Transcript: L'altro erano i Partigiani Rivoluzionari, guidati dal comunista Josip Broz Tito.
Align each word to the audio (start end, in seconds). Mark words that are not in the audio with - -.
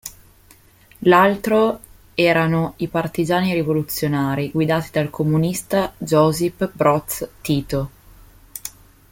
L'altro 1.05 1.79
erano 2.15 2.73
i 2.77 2.87
Partigiani 2.87 3.53
Rivoluzionari, 3.53 4.49
guidati 4.49 4.89
dal 4.93 5.11
comunista 5.11 5.93
Josip 5.99 6.71
Broz 6.73 7.27
Tito. 7.41 7.89